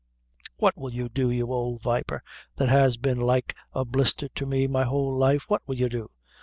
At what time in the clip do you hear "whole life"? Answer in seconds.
4.83-5.43